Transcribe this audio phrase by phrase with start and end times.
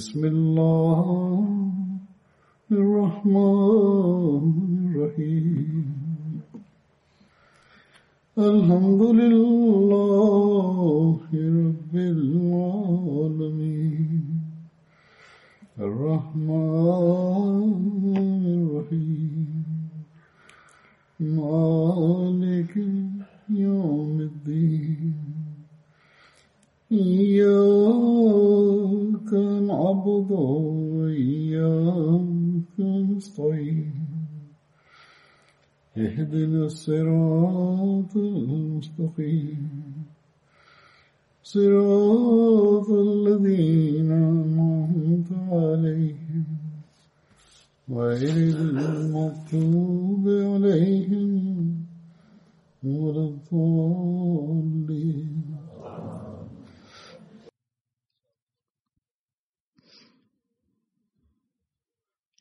[0.00, 1.19] بسم الله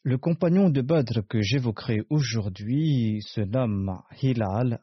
[0.03, 4.81] Le compagnon de Badr que j'évoquerai aujourd'hui se nomme Hilal.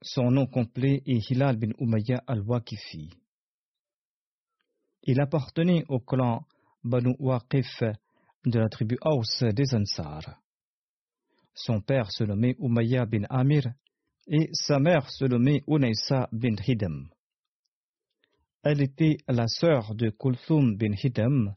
[0.00, 3.10] Son nom complet est Hilal bin Umayya al-Waqifi.
[5.02, 6.46] Il appartenait au clan
[6.82, 7.82] Banu Waqif
[8.46, 10.40] de la tribu Aus des Ansar.
[11.52, 13.74] Son père se nommait Umayya bin Amir
[14.26, 17.08] et sa mère se nommait Unaysa bin Hidam.
[18.62, 21.54] Elle était la sœur de Kulthum bin Hidam.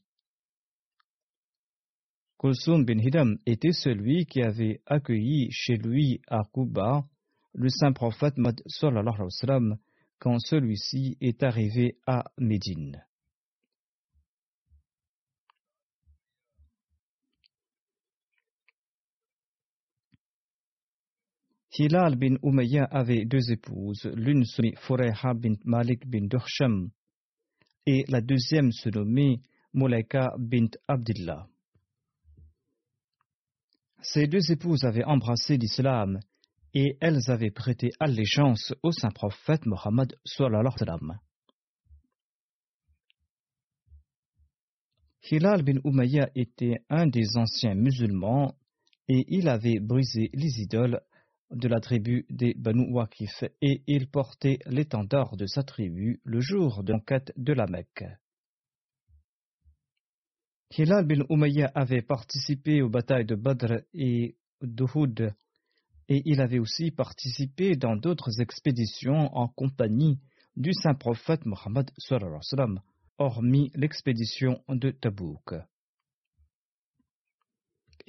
[2.38, 7.06] Kulthum bin Hidam était celui qui avait accueilli chez lui à Kuba
[7.54, 8.36] le saint prophète
[8.68, 9.78] sallam
[10.20, 13.04] quand celui-ci est arrivé à Médine.
[21.72, 26.90] Hilal bin Umayya avait deux épouses, l'une se nommait Fureha bin Malik bin Dursham
[27.86, 29.40] et la deuxième se nommait
[29.74, 31.48] Mulaika bint Abdillah.
[34.02, 36.20] Ces deux épouses avaient embrassé l'islam
[36.74, 40.16] et elles avaient prêté allégeance au saint prophète Mohammed.
[45.32, 48.56] Hilal bin Umayya était un des anciens musulmans
[49.08, 51.00] et il avait brisé les idoles
[51.52, 56.84] de la tribu des Banu Waqif et il portait l'étendard de sa tribu le jour
[56.84, 58.06] de l'enquête de la Mecque.
[60.78, 65.34] Hilal bin Umayya avait participé aux batailles de Badr et d'Uhud
[66.10, 70.20] et il avait aussi participé dans d'autres expéditions en compagnie
[70.56, 71.90] du saint prophète Mohammed
[73.18, 75.54] hormis l'expédition de Tabouk.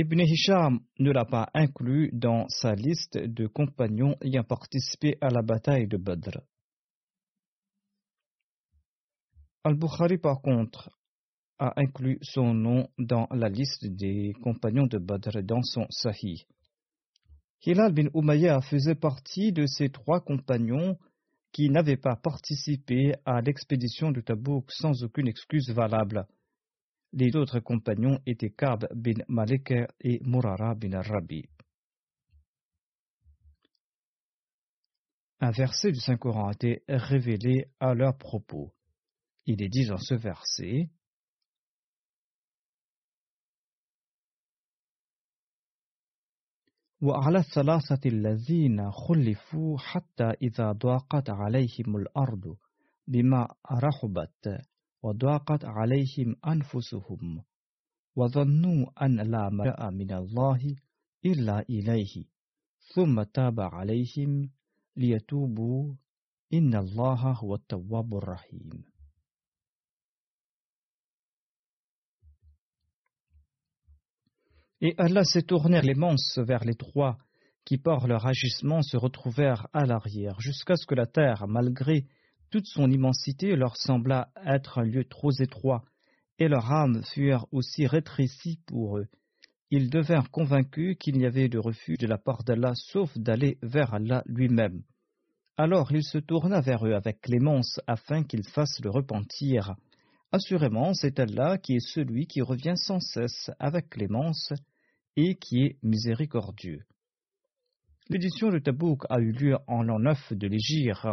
[0.00, 5.42] Ibn Hisham ne l'a pas inclus dans sa liste de compagnons ayant participé à la
[5.42, 6.40] bataille de Badr.
[9.62, 10.88] Al-Bukhari, par contre,
[11.58, 16.46] a inclus son nom dans la liste des compagnons de Badr dans son Sahih.
[17.66, 20.96] Hilal bin Umayya faisait partie de ces trois compagnons
[21.52, 26.26] qui n'avaient pas participé à l'expédition de Tabouk sans aucune excuse valable.
[27.13, 29.71] Les autres compagnons étaient Kab bin Malik
[30.01, 31.45] et Murara bin Rabi.
[35.39, 38.73] Un verset du Saint-Coran a été révélé à leur propos.
[39.45, 40.89] Il est dit dans ce verset
[47.01, 52.57] وعلى الثلاثة الذين خلفوا حتى إذا ضاقت عليهم الأرض
[53.07, 54.61] بما رحبت
[55.03, 57.43] وضاقت عليهم أنفسهم
[58.15, 60.75] وظنوا أن لا ملجأ من الله
[61.25, 62.25] إلا إليه
[62.93, 64.49] ثم تاب عليهم
[64.95, 65.93] ليتوبوا
[66.53, 68.95] إن الله هو التواب الرحيم
[74.81, 77.17] Et Allah s'est tourné clémence vers les trois
[77.63, 82.05] qui, par leur agissement, se retrouvèrent à l'arrière, jusqu'à ce que la terre, malgré
[82.50, 85.84] toute son immensité, leur sembla être un lieu trop étroit,
[86.38, 89.06] et leurs âmes furent aussi rétrécies pour eux.
[89.72, 93.94] ils devinrent convaincus qu'il n'y avait de refuge de la part d'Allah sauf d'aller vers
[93.94, 94.82] Allah lui-même.
[95.56, 99.76] Alors il se tourna vers eux avec clémence afin qu'ils fassent le repentir.
[100.32, 104.52] Assurément, c'est Allah qui est celui qui revient sans cesse avec clémence
[105.16, 106.82] et qui est miséricordieux.
[108.08, 111.06] L'édition de Tabouk a eu lieu en l'an 9 de l'Égypte.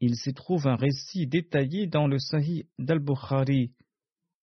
[0.00, 3.72] Il s'y trouve un récit détaillé dans le Sahih d'Al-Bukhari,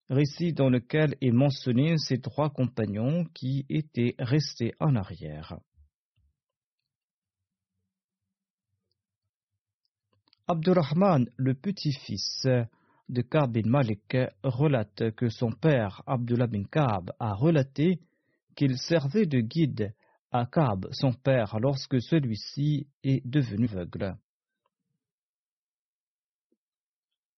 [0.10, 5.58] récit dans lequel est mentionné ces trois compagnons qui étaient restés en arrière.
[10.48, 12.48] Abdurrahman, le petit-fils
[13.10, 18.02] de Ka'b bin Malik, relate que son père, Abdullah bin Ka'b, a relaté
[18.56, 19.94] qu'il servait de guide
[20.32, 24.18] à Ka'b, son père, lorsque celui-ci est devenu aveugle.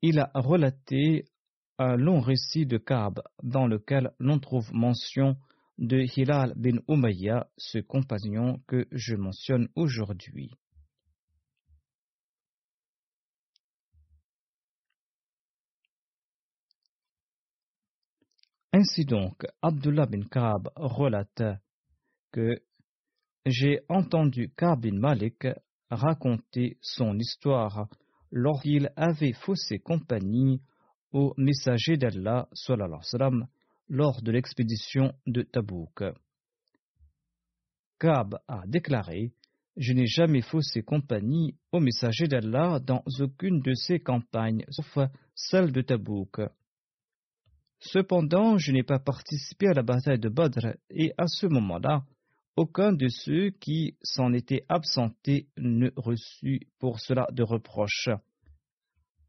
[0.07, 1.25] Il a relaté
[1.80, 5.36] un long récit de Ka'b dans lequel l'on trouve mention
[5.80, 10.52] de Hilal bin Umayya, ce compagnon que je mentionne aujourd'hui.
[18.74, 21.42] Ainsi donc, Abdullah bin Ka'b relate
[22.31, 22.62] que
[23.48, 25.48] j'ai entendu Ka'b bin Malik
[25.90, 27.88] raconter son histoire
[28.36, 30.62] lorsqu'il avait faussé compagnie
[31.14, 32.50] au messager d'Allah
[33.88, 36.04] lors de l'expédition de Tabouk.
[37.98, 39.32] Ka'b a déclaré
[39.78, 44.98] Je n'ai jamais faussé compagnie au messager d'Allah dans aucune de ces campagnes, sauf
[45.34, 46.42] celle de Tabouk.
[47.80, 52.04] Cependant, je n'ai pas participé à la bataille de Badr et à ce moment-là,
[52.56, 58.10] aucun de ceux qui s'en étaient absentés ne reçut pour cela de reproche.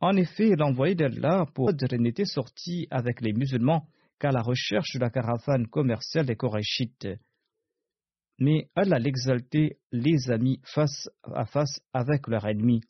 [0.00, 3.88] En effet, l'envoyé d'Allah pour n'était sorti avec les musulmans
[4.18, 7.08] qu'à la recherche de la caravane commerciale des Korachites.
[8.38, 12.82] Mais Allah l'exaltait les amis face à face avec leur ennemi,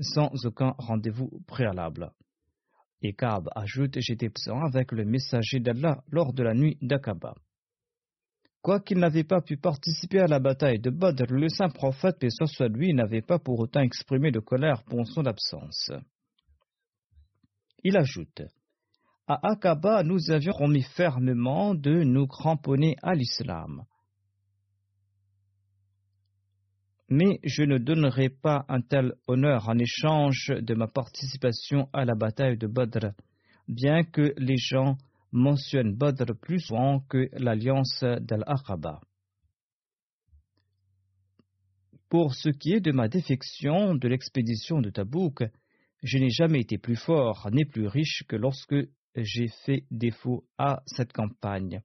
[0.00, 2.12] sans aucun rendez-vous préalable.
[3.02, 7.34] Et Kaab ajoute J'étais présent avec le messager d'Allah lors de la nuit d'Aqaba.
[8.62, 12.68] Quoiqu'il n'avait pas pu participer à la bataille de Badr, le saint prophète, ce soit
[12.68, 15.90] lui, n'avait pas pour autant exprimé de colère pour son absence.
[17.82, 18.42] Il ajoute
[19.26, 23.84] À Aqaba, nous avions promis fermement de nous cramponner à l'islam.
[27.10, 32.14] mais je ne donnerai pas un tel honneur en échange de ma participation à la
[32.14, 33.10] bataille de Badr,
[33.66, 34.96] bien que les gens
[35.32, 39.00] mentionnent Badr plus souvent que l'alliance d'Al-Aqaba.
[42.08, 45.44] Pour ce qui est de ma défection de l'expédition de Tabouk,
[46.02, 48.74] je n'ai jamais été plus fort ni plus riche que lorsque
[49.14, 51.82] j'ai fait défaut à cette campagne.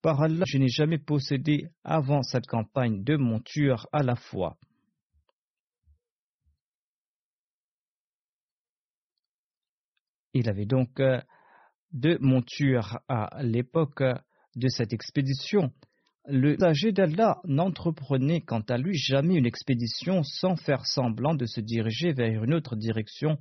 [0.00, 4.56] Par Allah, je n'ai jamais possédé avant cette campagne deux montures à la fois.
[10.34, 11.00] Il avait donc
[11.92, 14.02] deux montures à l'époque
[14.56, 15.72] de cette expédition.
[16.26, 21.60] Le messager d'Allah n'entreprenait quant à lui jamais une expédition sans faire semblant de se
[21.60, 23.38] diriger vers une autre direction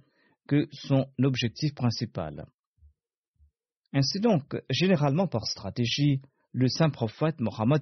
[0.48, 2.46] que son objectif principal.
[3.94, 6.22] Ainsi donc, généralement par stratégie,
[6.54, 7.82] le saint prophète Mohammed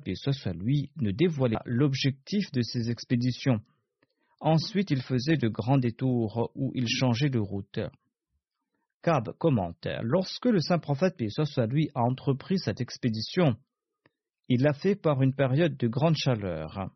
[0.56, 3.62] lui ne dévoilait l'objectif de ses expéditions.
[4.40, 7.80] Ensuite, il faisait de grands détours où il changeait de route.
[9.38, 13.56] Commente Lorsque le saint prophète soit lui a entrepris cette expédition,
[14.48, 16.90] il l'a fait par une période de grande chaleur.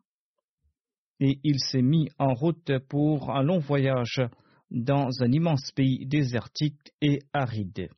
[1.20, 4.22] Et il s'est mis en route pour un long voyage
[4.70, 7.90] dans un immense pays désertique et aride.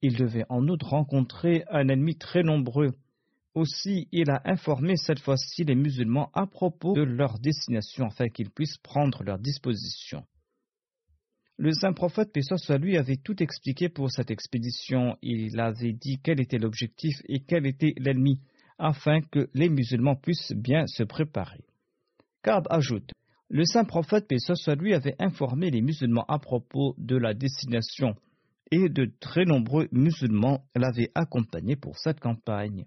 [0.00, 2.92] Il devait en outre rencontrer un ennemi très nombreux.
[3.54, 8.50] Aussi, il a informé cette fois-ci les musulmans à propos de leur destination afin qu'ils
[8.50, 10.26] puissent prendre leurs dispositions.
[11.58, 15.16] Le saint prophète, paix soit lui, avait tout expliqué pour cette expédition.
[15.22, 18.40] Il avait dit quel était l'objectif et quel était l'ennemi,
[18.78, 21.64] afin que les musulmans puissent bien se préparer.
[22.42, 23.12] Kab ajoute
[23.48, 28.16] Le saint prophète, paix soit lui, avait informé les musulmans à propos de la destination
[28.72, 32.86] et de très nombreux musulmans l'avaient accompagné pour cette campagne.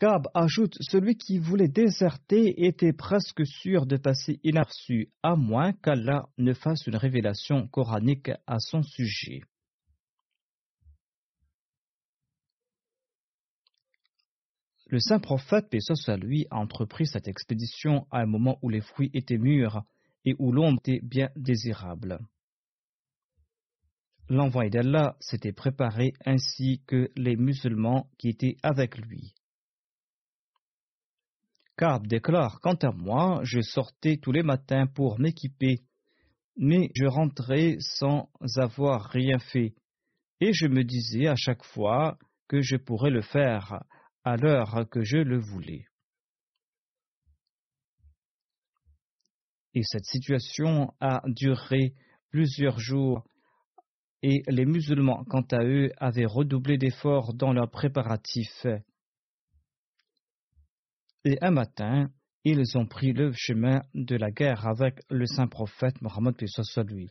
[0.00, 6.26] Kab ajoute Celui qui voulait déserter était presque sûr de passer inaperçu, à moins qu'Allah
[6.38, 9.42] ne fasse une révélation coranique à son sujet.
[14.86, 18.80] Le saint prophète, paix soit lui, a entrepris cette expédition à un moment où les
[18.80, 19.82] fruits étaient mûrs
[20.24, 22.20] et où l'ombre était bien désirable.
[24.30, 29.34] l'envoyé d'Allah s'était préparé ainsi que les musulmans qui étaient avec lui.
[31.80, 35.80] Kab déclare Quant à moi, je sortais tous les matins pour m'équiper,
[36.58, 39.72] mais je rentrais sans avoir rien fait,
[40.40, 42.18] et je me disais à chaque fois
[42.48, 43.82] que je pourrais le faire
[44.24, 45.86] à l'heure que je le voulais.
[49.72, 51.94] Et cette situation a duré
[52.28, 53.24] plusieurs jours
[54.22, 58.66] et les musulmans, quant à eux, avaient redoublé d'efforts dans leurs préparatifs.
[61.24, 62.10] Et un matin,
[62.44, 66.34] ils ont pris le chemin de la guerre avec le saint prophète Mohammed
[66.88, 67.10] lui.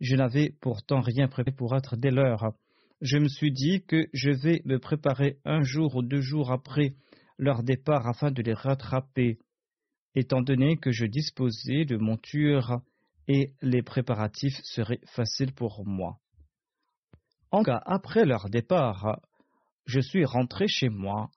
[0.00, 2.54] Je n'avais pourtant rien préparé pour être dès l'heure.
[3.02, 6.94] Je me suis dit que je vais me préparer un jour ou deux jours après
[7.36, 9.38] leur départ afin de les rattraper,
[10.14, 12.80] étant donné que je disposais de monture
[13.28, 16.20] et les préparatifs seraient faciles pour moi.
[17.50, 19.20] En cas, après leur départ,
[19.84, 21.30] je suis rentré chez moi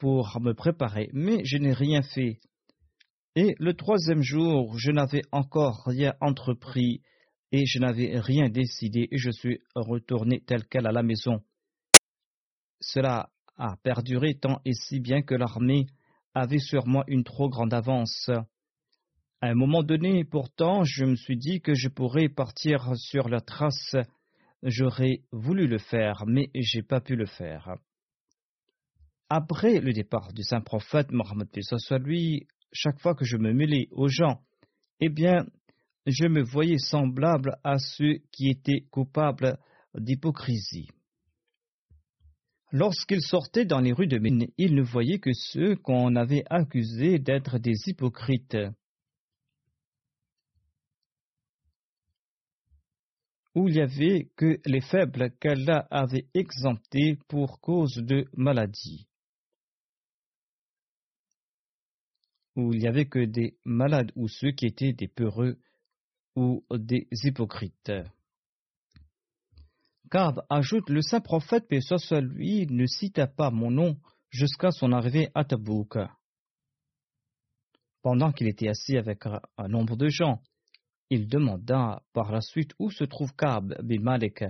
[0.00, 2.40] pour me préparer, mais je n'ai rien fait.
[3.36, 7.02] Et le troisième jour, je n'avais encore rien entrepris
[7.52, 11.40] et je n'avais rien décidé et je suis retourné tel quel à la maison.
[12.80, 15.86] Cela a perduré tant et si bien que l'armée
[16.34, 18.30] avait sur moi une trop grande avance.
[19.42, 23.40] À un moment donné, pourtant, je me suis dit que je pourrais partir sur la
[23.40, 23.94] trace
[24.62, 27.76] J'aurais voulu le faire, mais j'ai pas pu le faire.
[29.32, 33.86] Après le départ du saint prophète Mohammed soit lui, chaque fois que je me mêlais
[33.92, 34.40] aux gens,
[34.98, 35.46] eh bien,
[36.04, 39.56] je me voyais semblable à ceux qui étaient coupables
[39.94, 40.88] d'hypocrisie.
[42.72, 47.20] Lorsqu'il sortait dans les rues de Médine, il ne voyait que ceux qu'on avait accusés
[47.20, 48.56] d'être des hypocrites.
[53.56, 59.08] où il n'y avait que les faibles qu'Allah avait exemptés pour cause de maladie,
[62.56, 65.58] où il n'y avait que des malades ou ceux qui étaient des peureux
[66.36, 67.92] ou des hypocrites.
[70.10, 73.96] Car, ajoute le saint prophète, paix soit lui, ne cita pas mon nom
[74.30, 75.98] jusqu'à son arrivée à Tabouk.
[78.02, 80.40] Pendant qu'il était assis avec un nombre de gens,
[81.10, 84.44] il demanda par la suite où se trouve Kab bin Malik?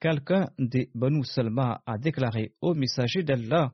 [0.00, 3.72] Quelqu'un des Banu Salma a déclaré au messager d'Allah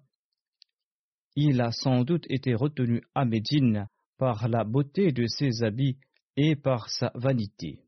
[1.37, 3.87] Il a sans doute été retenu à Médine
[4.19, 5.99] par la beauté de ses habits
[6.37, 7.85] et par sa vanité.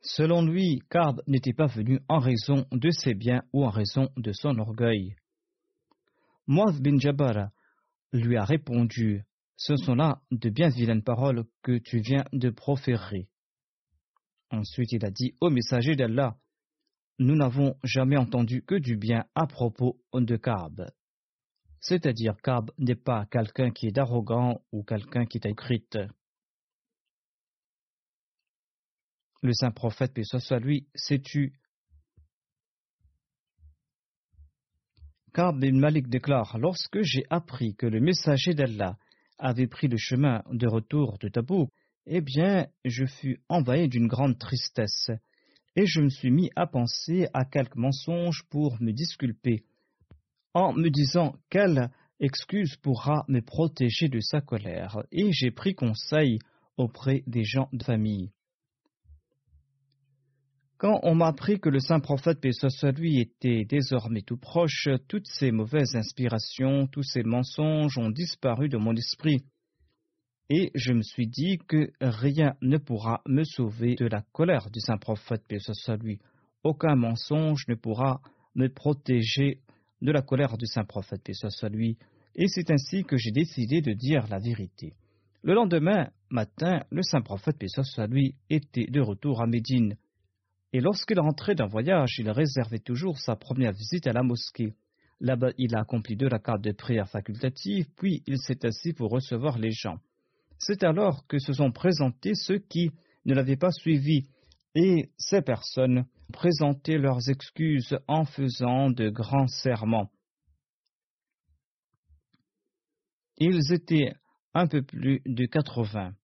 [0.00, 4.32] Selon lui, Kab n'était pas venu en raison de ses biens ou en raison de
[4.32, 5.16] son orgueil.
[6.46, 7.50] Moaz bin Jabbar
[8.12, 9.24] lui a répondu
[9.56, 13.28] ce sont là de bien vilaines paroles que tu viens de proférer.
[14.50, 16.36] Ensuite il a dit au messager d'Allah,
[17.18, 20.90] nous n'avons jamais entendu que du bien à propos de Kab.
[21.80, 25.98] C'est-à-dire Kab n'est pas quelqu'un qui est arrogant ou quelqu'un qui est hypocrite.
[29.42, 31.52] Le saint prophète, paix soit lui, s'est tu
[35.34, 38.96] Kab bin Malik déclare Lorsque j'ai appris que le messager d'Allah
[39.38, 41.68] avait pris le chemin de retour de Tabou,
[42.06, 45.10] eh bien, je fus envahi d'une grande tristesse,
[45.76, 49.64] et je me suis mis à penser à quelques mensonges pour me disculper,
[50.52, 51.90] en me disant quelle
[52.20, 56.38] excuse pourra me protéger de sa colère, et j'ai pris conseil
[56.76, 58.30] auprès des gens de famille.
[60.76, 65.26] Quand on m'a appris que le saint prophète, soit lui, était désormais tout proche, toutes
[65.26, 69.44] ces mauvaises inspirations, tous ces mensonges ont disparu de mon esprit.
[70.50, 74.80] Et je me suis dit que rien ne pourra me sauver de la colère du
[74.80, 76.18] saint prophète, paix soit lui.
[76.62, 78.20] Aucun mensonge ne pourra
[78.54, 79.60] me protéger
[80.02, 81.96] de la colère du saint prophète, paix soit lui.
[82.34, 84.94] Et c'est ainsi que j'ai décidé de dire la vérité.
[85.42, 89.96] Le lendemain matin, le saint prophète, paix soit lui, était de retour à Médine
[90.74, 94.74] et lorsqu'il rentrait d'un voyage, il réservait toujours sa première visite à la mosquée.
[95.20, 99.56] Là-bas, il a accompli deux carte de prière facultative, puis il s'est assis pour recevoir
[99.56, 100.00] les gens.
[100.58, 102.90] C'est alors que se sont présentés ceux qui
[103.24, 104.28] ne l'avaient pas suivi,
[104.74, 110.10] et ces personnes présentaient leurs excuses en faisant de grands serments.
[113.38, 114.12] Ils étaient
[114.52, 116.14] un peu plus de quatre-vingts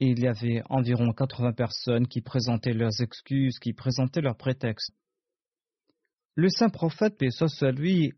[0.00, 4.92] il y avait environ 80 personnes qui présentaient leurs excuses, qui présentaient leurs prétextes.
[6.34, 7.30] Le saint prophète, paix
[7.72, 8.12] lui,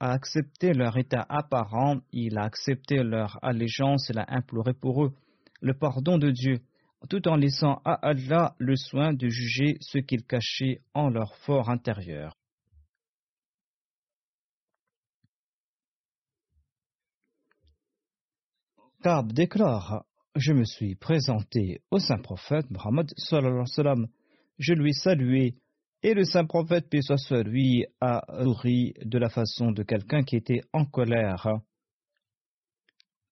[0.00, 5.12] accepté leur état apparent, il a accepté leur allégeance, il a imploré pour eux
[5.60, 6.60] le pardon de Dieu.
[7.10, 11.68] tout en laissant à Allah le soin de juger ce qu'ils cachaient en leur fort
[11.68, 12.34] intérieur.
[19.02, 23.12] Kab déclare Je me suis présenté au saint prophète Mohammed,
[24.58, 25.56] je lui saluai,
[26.04, 30.60] et le saint prophète, soit lui, a souri de la façon de quelqu'un qui était
[30.74, 31.48] en colère.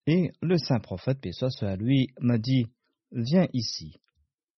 [0.07, 2.65] Et le saint prophète, paix soit lui, m'a dit
[3.11, 3.99] Viens ici.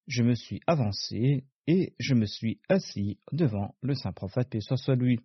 [0.07, 4.95] Je me suis avancé et je me suis assis devant le saint prophète, paix soit
[4.95, 5.19] lui.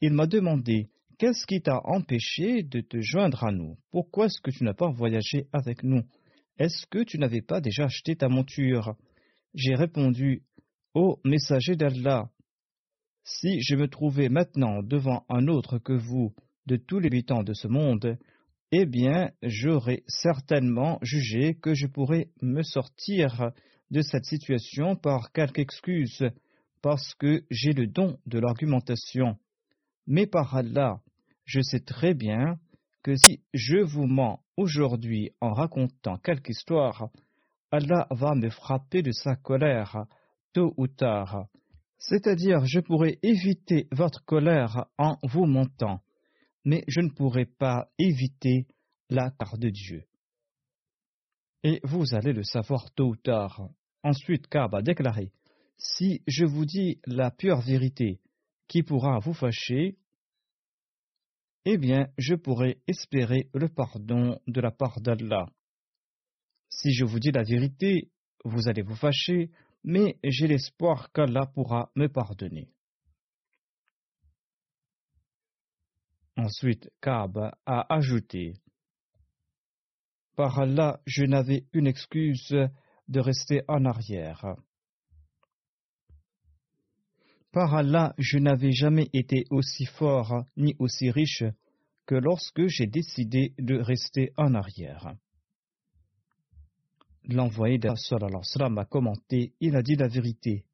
[0.00, 0.88] Il m'a demandé
[1.18, 3.78] Qu'est-ce qui t'a empêché de te joindre à nous?
[3.92, 6.02] Pourquoi est-ce que tu n'as pas voyagé avec nous?
[6.58, 8.96] Est-ce que tu n'avais pas déjà acheté ta monture?
[9.54, 10.42] J'ai répondu
[10.96, 12.30] Ô messager d'Allah,
[13.24, 16.32] si je me trouvais maintenant devant un autre que vous,
[16.66, 18.16] de tous les habitants de ce monde,
[18.70, 23.50] eh bien, j'aurais certainement jugé que je pourrais me sortir
[23.90, 26.22] de cette situation par quelque excuse,
[26.80, 29.36] parce que j'ai le don de l'argumentation.
[30.06, 31.00] Mais par Allah,
[31.44, 32.60] je sais très bien
[33.02, 37.08] que si je vous mens aujourd'hui en racontant quelque histoire,
[37.72, 40.06] Allah va me frapper de sa colère
[40.54, 41.48] tôt ou tard.
[41.98, 46.00] C'est-à-dire, je pourrais éviter votre colère en vous mentant,
[46.64, 48.66] mais je ne pourrai pas éviter
[49.10, 50.04] la carte de Dieu.
[51.62, 53.68] Et vous allez le savoir tôt ou tard.
[54.02, 55.32] Ensuite, Kab a déclaré
[55.78, 58.20] Si je vous dis la pure vérité
[58.68, 59.96] qui pourra vous fâcher,
[61.64, 65.46] eh bien, je pourrai espérer le pardon de la part d'Allah.
[66.68, 68.10] Si je vous dis la vérité,
[68.44, 69.50] vous allez vous fâcher,
[69.84, 72.68] mais j'ai l'espoir qu'Allah pourra me pardonner.
[76.36, 78.54] Ensuite, Kaab a ajouté
[80.34, 82.54] Par Allah, je n'avais une excuse
[83.08, 84.56] de rester en arrière.
[87.52, 91.44] Par Allah, je n'avais jamais été aussi fort ni aussi riche
[92.06, 95.14] que lorsque j'ai décidé de rester en arrière.
[97.26, 100.64] L'envoyé d'Allah m'a commenté, il a dit la vérité.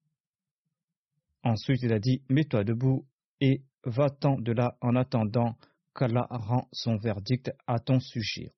[1.43, 3.07] Ensuite, il a dit Mets-toi debout
[3.41, 5.57] et va-t'en de là en attendant
[5.95, 8.53] qu'Allah rend son verdict à ton sujet.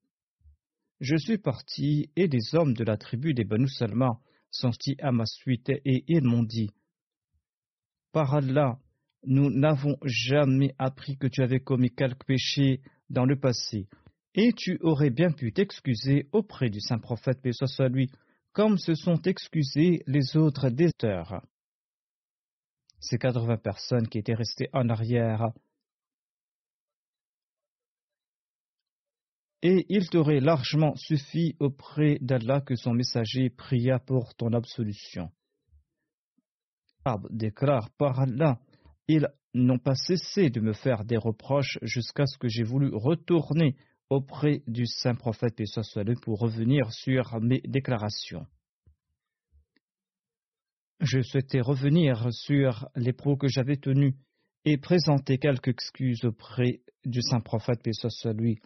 [0.99, 4.19] Je suis parti et des hommes de la tribu des Banu Salma
[4.51, 6.69] sont sortis à ma suite et ils m'ont dit
[8.13, 8.77] par Allah,
[9.25, 12.79] nous n'avons jamais appris que tu avais commis quelque péché
[13.09, 13.87] dans le passé,
[14.35, 18.09] et tu aurais bien pu t'excuser auprès du saint prophète, paix soit lui,
[18.51, 21.41] comme se sont excusés les autres déteurs.
[22.99, 25.51] Ces quatre-vingts personnes qui étaient restées en arrière,
[29.61, 35.31] et il t'aurait largement suffi auprès d'Allah que son messager pria pour ton absolution
[37.29, 38.59] déclare par Allah,
[39.07, 43.75] ils n'ont pas cessé de me faire des reproches jusqu'à ce que j'ai voulu retourner
[44.13, 45.61] auprès du saint prophète
[46.21, 48.45] pour revenir sur mes déclarations.
[50.99, 54.13] Je souhaitais revenir sur les pros que j'avais tenus
[54.65, 57.81] et présenter quelques excuses auprès du saint prophète
[58.37, 58.59] lui.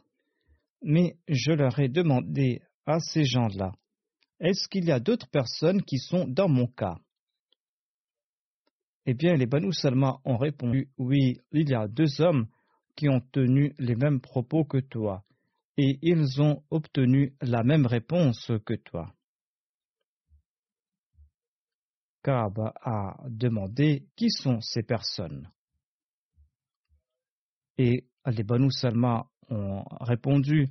[0.84, 3.72] Mais je leur ai demandé à ces gens-là,
[4.40, 6.98] est-ce qu'il y a d'autres personnes qui sont dans mon cas?
[9.08, 12.48] Eh bien, les Banu Salma ont répondu Oui, il y a deux hommes
[12.96, 15.24] qui ont tenu les mêmes propos que toi,
[15.78, 19.14] et ils ont obtenu la même réponse que toi.
[22.24, 25.50] Kaaba a demandé Qui sont ces personnes
[27.78, 30.68] Et les Banu Salma ont répondu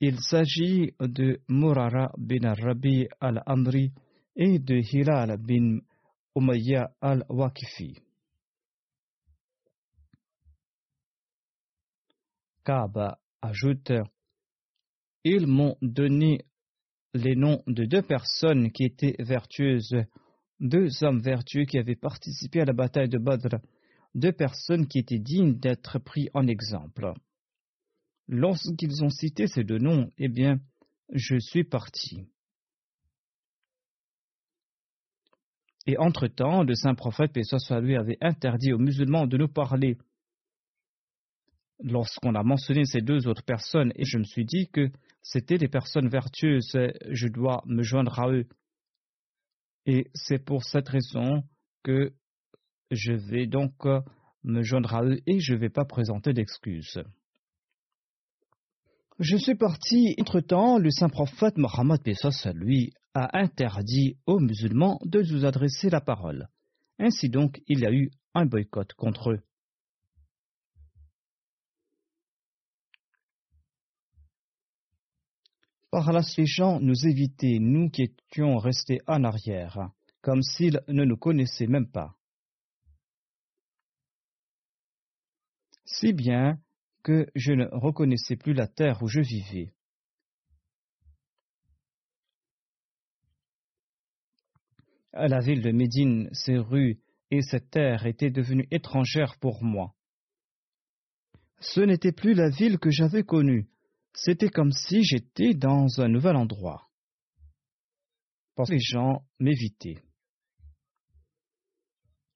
[0.00, 3.92] Il s'agit de Murara bin Rabi al-Amri
[4.36, 5.80] et de Hilal bin
[6.36, 7.98] Umayya al-Wakifi.
[12.64, 13.92] Kaaba ajoute
[15.24, 16.44] Ils m'ont donné
[17.14, 19.96] les noms de deux personnes qui étaient vertueuses,
[20.60, 23.56] deux hommes vertueux qui avaient participé à la bataille de Badr,
[24.14, 27.14] deux personnes qui étaient dignes d'être pris en exemple.
[28.28, 30.60] Lorsqu'ils ont cité ces deux noms, eh bien,
[31.12, 32.26] je suis parti.
[35.86, 39.98] Et entre-temps, le saint prophète, soit avait interdit aux musulmans de nous parler.
[41.80, 44.90] Lorsqu'on a mentionné ces deux autres personnes, et je me suis dit que
[45.24, 46.78] c'étaient des personnes vertueuses,
[47.10, 48.46] je dois me joindre à eux.
[49.86, 51.42] Et c'est pour cette raison
[51.82, 52.12] que
[52.90, 53.72] je vais donc
[54.44, 57.02] me joindre à eux et je ne vais pas présenter d'excuses.
[59.18, 60.14] Je suis parti.
[60.20, 62.00] Entre-temps, le saint prophète Mohammed
[62.54, 66.48] lui a interdit aux musulmans de nous adresser la parole.
[66.98, 69.40] Ainsi donc, il y a eu un boycott contre eux.
[75.94, 81.04] Par là, ces gens nous évitaient, nous qui étions restés en arrière, comme s'ils ne
[81.04, 82.16] nous connaissaient même pas.
[85.84, 86.58] Si bien
[87.04, 89.72] que je ne reconnaissais plus la terre où je vivais.
[95.12, 96.98] La ville de Médine, ces rues
[97.30, 99.94] et cette terre étaient devenues étrangères pour moi.
[101.60, 103.68] Ce n'était plus la ville que j'avais connue,
[104.14, 106.88] c'était comme si j'étais dans un nouvel endroit.
[108.54, 110.02] Parce les gens m'évitaient.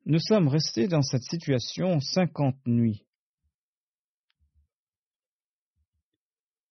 [0.04, 3.04] Nous sommes restés dans cette situation cinquante nuits.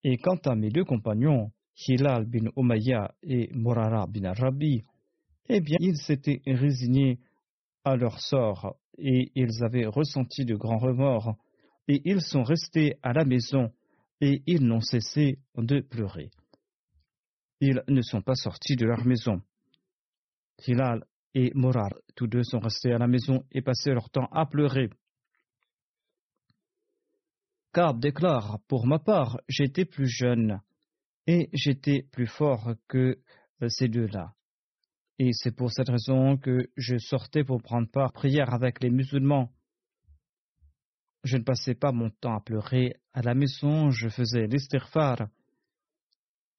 [0.03, 1.51] Et quant à mes deux compagnons,
[1.87, 4.83] Hilal bin Umayya et Murara bin Arabi,
[5.49, 7.19] eh bien, ils s'étaient résignés
[7.83, 11.37] à leur sort et ils avaient ressenti de grands remords
[11.87, 13.71] et ils sont restés à la maison
[14.21, 16.31] et ils n'ont cessé de pleurer.
[17.59, 19.41] Ils ne sont pas sortis de leur maison.
[20.65, 24.45] Hilal et Morar, tous deux sont restés à la maison et passaient leur temps à
[24.45, 24.89] pleurer.
[27.73, 30.61] Kab déclare Pour ma part, j'étais plus jeune
[31.27, 33.19] et j'étais plus fort que
[33.67, 34.33] ces deux-là.
[35.19, 39.51] Et c'est pour cette raison que je sortais pour prendre part prière avec les musulmans.
[41.27, 45.27] Je ne passais pas mon temps à pleurer à la maison, je faisais l'estirfar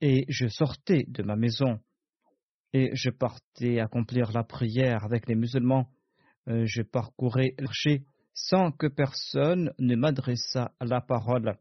[0.02, 1.80] et je sortais de ma maison
[2.74, 5.88] et je partais accomplir la prière avec les musulmans.
[6.50, 8.04] Euh, je parcourais le marché
[8.34, 11.56] sans que personne ne m'adressât la parole.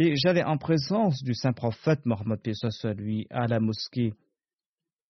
[0.00, 4.12] Et j'allais en présence du saint prophète Mohammed soit lui à la mosquée.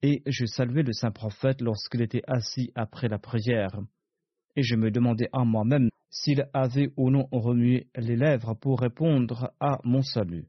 [0.03, 3.81] Et je saluais le saint prophète lorsqu'il était assis après la prière.
[4.57, 9.53] Et je me demandais à moi-même s'il avait ou non remué les lèvres pour répondre
[9.61, 10.47] à mon salut.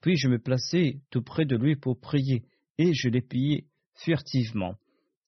[0.00, 2.44] Puis je me plaçais tout près de lui pour prier,
[2.78, 3.64] et je l'épiais
[3.94, 4.74] furtivement.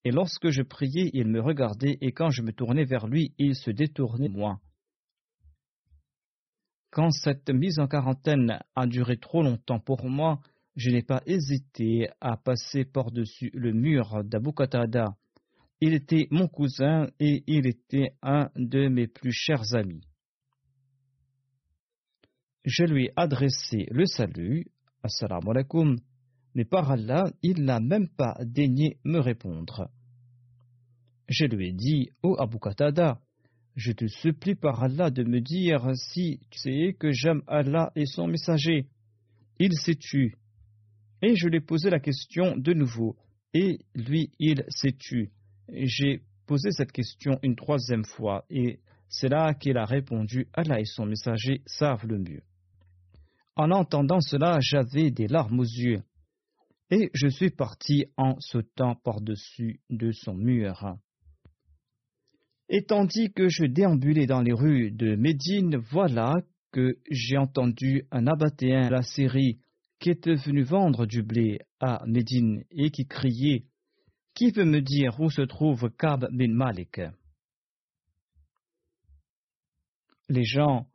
[0.04, 3.54] Et lorsque je priais, il me regardait, et quand je me tournais vers lui, il
[3.54, 4.60] se détournait moins.
[6.90, 10.40] Quand cette mise en quarantaine a duré trop longtemps pour moi,
[10.76, 15.16] je n'ai pas hésité à passer par-dessus le mur d'Abu Qatada
[15.80, 20.06] il était mon cousin et il était un de mes plus chers amis.
[22.64, 24.66] Je lui ai adressé le salut,
[25.02, 25.96] assalamu alaikum,
[26.54, 29.90] mais par Allah, il n'a même pas daigné me répondre.
[31.28, 32.58] Je lui ai dit, ô oh Abu
[33.76, 38.06] je te supplie par Allah de me dire si tu sais que j'aime Allah et
[38.06, 38.88] son messager.
[39.58, 40.34] Il s'est tu.
[41.20, 43.16] Et je lui ai posé la question de nouveau,
[43.52, 45.30] et lui, il s'est tu
[45.68, 50.84] j'ai posé cette question une troisième fois et c'est là qu'il a répondu Allah et
[50.84, 52.42] son messager savent le mieux.
[53.56, 56.02] En entendant cela, j'avais des larmes aux yeux
[56.90, 60.96] et je suis parti en sautant par-dessus de son mur.
[62.68, 66.34] Et tandis que je déambulais dans les rues de Médine, voilà
[66.72, 69.58] que j'ai entendu un abattéen de la Syrie
[69.98, 73.64] qui était venu vendre du blé à Médine et qui criait
[74.36, 77.00] qui peut me dire où se trouve Kab bin Malik?
[80.28, 80.86] Les gens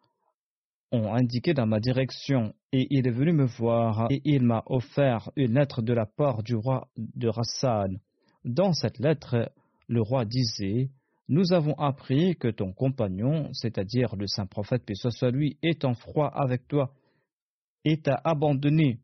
[0.91, 5.31] ont indiqué dans ma direction et il est venu me voir et il m'a offert
[5.35, 7.99] une lettre de la part du roi de Rassan.
[8.45, 9.51] Dans cette lettre,
[9.87, 10.91] le roi disait
[11.27, 15.95] Nous avons appris que ton compagnon, c'est-à-dire le saint prophète, paix soit lui, est en
[15.95, 16.93] froid avec toi
[17.85, 18.99] et t'a abandonné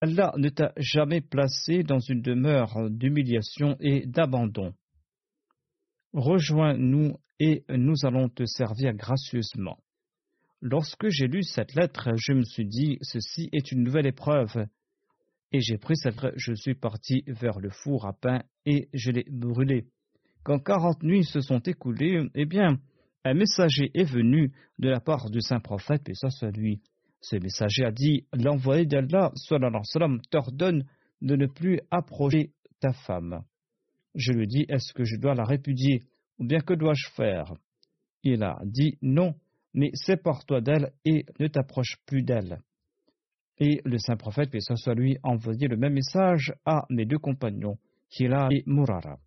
[0.00, 4.74] Allah ne t'a jamais placé dans une demeure d'humiliation et d'abandon.
[6.12, 9.78] Rejoins-nous et nous allons te servir gracieusement.
[10.60, 14.66] Lorsque j'ai lu cette lettre, je me suis dit, ceci est une nouvelle épreuve.
[15.52, 19.10] Et j'ai pris cette lettre, je suis parti vers le four à pain et je
[19.10, 19.86] l'ai brûlé.
[20.42, 22.78] Quand quarante nuits se sont écoulées, eh bien,
[23.24, 26.80] un messager est venu de la part du saint prophète, et ça soit lui.
[27.20, 29.32] Ce messager a dit L'envoyé d'Allah
[30.30, 30.84] t'ordonne
[31.22, 33.42] de ne plus approcher ta femme.
[34.14, 36.02] Je lui dis Est-ce que je dois la répudier
[36.38, 37.54] ou bien que dois-je faire?
[38.22, 39.34] Il a dit Non,
[39.74, 42.60] mais sépare-toi d'elle et ne t'approche plus d'elle.
[43.58, 47.18] Et le saint prophète, puis soit lui, a envoyé le même message à mes deux
[47.18, 47.78] compagnons,
[48.18, 49.18] Hila et Murara.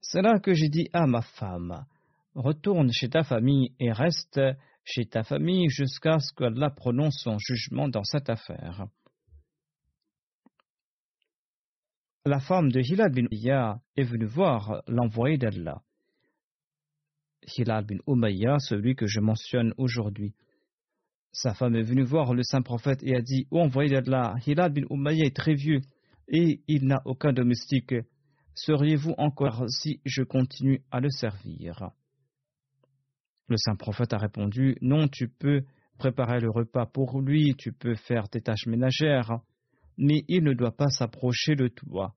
[0.00, 1.84] C'est là que j'ai dit à ma femme
[2.34, 4.40] Retourne chez ta famille et reste
[4.84, 8.86] chez ta famille jusqu'à ce qu'Allah prononce son jugement dans cette affaire.
[12.24, 15.82] La femme de Hilal bin Umayya est venue voir l'envoyé d'Allah.
[17.56, 20.32] Hilal bin Umayya, celui que je mentionne aujourd'hui.
[21.32, 24.72] Sa femme est venue voir le saint prophète et a dit Ô envoyé d'Allah, Hilal
[24.72, 25.80] bin Umayya est très vieux
[26.28, 27.94] et il n'a aucun domestique.
[28.54, 31.90] Seriez-vous encore si je continue à le servir?
[33.48, 35.62] Le saint prophète a répondu Non, tu peux
[35.98, 39.38] préparer le repas pour lui, tu peux faire tes tâches ménagères,
[39.98, 42.14] mais il ne doit pas s'approcher de toi.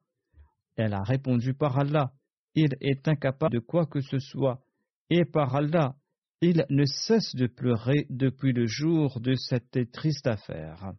[0.76, 2.14] Elle a répondu par Allah
[2.56, 4.62] Il est incapable de quoi que ce soit,
[5.10, 5.96] et par Allah,
[6.42, 10.94] il ne cesse de pleurer depuis le jour de cette triste affaire.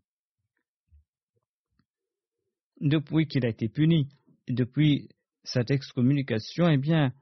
[2.81, 4.09] Depuis qu'il a été puni,
[4.49, 5.09] depuis
[5.45, 7.13] cette excommunication, eh bien,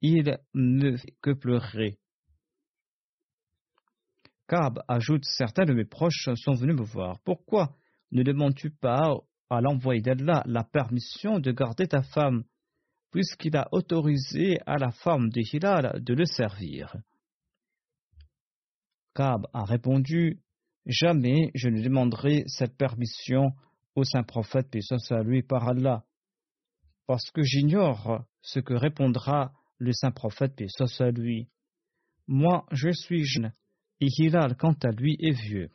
[0.00, 1.98] il ne fait que pleurer.
[4.48, 7.18] Kab ajoute Certains de mes proches sont venus me voir.
[7.24, 7.74] Pourquoi
[8.12, 9.12] ne demandes-tu pas
[9.50, 12.44] à l'envoyé d'Allah la permission de garder ta femme,
[13.10, 16.96] puisqu'il a autorisé à la femme de Hilal de le servir?
[19.14, 20.40] Kab a répondu
[20.86, 23.52] Jamais je ne demanderai cette permission
[23.94, 26.04] au saint prophète, puis soit lui par Allah
[27.06, 31.48] parce que j'ignore ce que répondra le saint prophète, paix soit lui.
[32.26, 33.52] Moi, je suis jeune,
[34.00, 34.08] et
[34.58, 35.70] quant à lui, est vieux.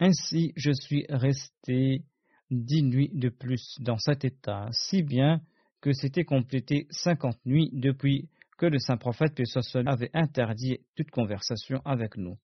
[0.00, 2.04] Ainsi, je suis resté
[2.50, 5.40] dix nuits de plus dans cet état, si bien
[5.80, 9.46] que c'était complété cinquante nuits depuis que le saint prophète, lui,
[9.86, 12.36] avait interdit toute conversation avec nous.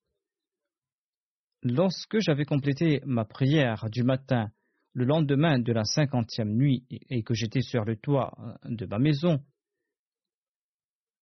[1.63, 4.51] Lorsque j'avais complété ma prière du matin
[4.93, 8.97] le lendemain de la cinquantième nuit et que j'étais sur le toit euh, de ma
[8.97, 9.43] maison,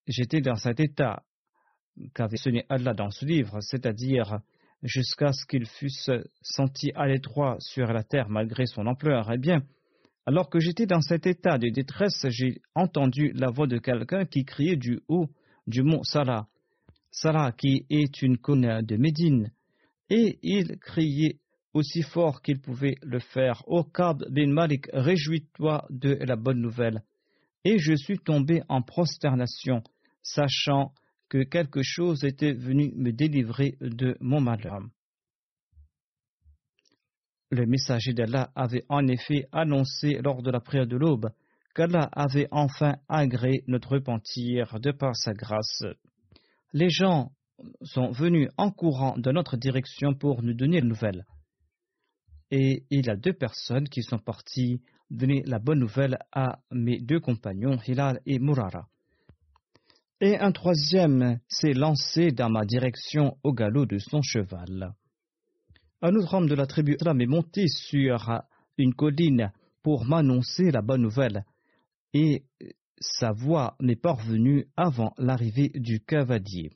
[0.07, 1.23] j'étais dans cet état
[2.13, 4.39] qu'avait sonné Allah dans ce livre, c'est-à-dire
[4.81, 5.89] jusqu'à ce qu'il fût
[6.41, 9.31] senti à l'étroit sur la terre malgré son ampleur.
[9.33, 9.63] Eh bien,
[10.25, 14.45] alors que j'étais dans cet état de détresse, j'ai entendu la voix de quelqu'un qui
[14.45, 15.29] criait du haut
[15.67, 16.47] du mont Salah.
[17.11, 19.51] Salah qui est une cône de Médine.
[20.09, 21.39] Et il criait
[21.73, 23.63] aussi fort qu'il pouvait le faire.
[23.67, 27.03] Ô Kab bin Malik, réjouis-toi de la bonne nouvelle.
[27.65, 29.81] Et je suis tombé en prosternation,
[30.23, 30.93] sachant
[31.29, 34.81] que quelque chose était venu me délivrer de mon malheur.
[37.51, 41.29] Le messager d'Allah avait en effet annoncé lors de la prière de l'aube
[41.75, 45.83] qu'Allah avait enfin agréé notre repentir de par sa grâce.
[46.71, 47.31] Les gens
[47.83, 51.25] sont venus en courant de notre direction pour nous donner la nouvelle
[52.55, 56.99] et il y a deux personnes qui sont parties donner la bonne nouvelle à mes
[56.99, 58.87] deux compagnons, Hilal et Murara.
[60.25, 64.93] Et un troisième s'est lancé dans ma direction au galop de son cheval.
[66.01, 68.41] Un autre homme de la tribu Islam est monté sur
[68.77, 71.43] une colline pour m'annoncer la bonne nouvelle,
[72.13, 72.45] et
[73.01, 76.71] sa voix m'est parvenue avant l'arrivée du cavalier.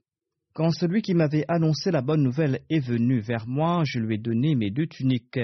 [0.53, 4.17] Quand celui qui m'avait annoncé la bonne nouvelle est venu vers moi, je lui ai
[4.17, 5.39] donné mes deux tuniques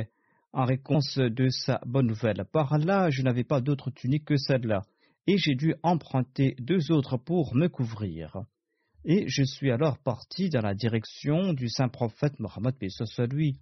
[0.51, 2.43] en réponse de sa bonne nouvelle.
[2.51, 4.81] Par là, je n'avais pas d'autre tunique que celle-là,
[5.27, 8.43] et j'ai dû emprunter deux autres pour me couvrir.
[9.05, 13.59] Et je suis alors parti dans la direction du saint prophète Mohammed soit lui.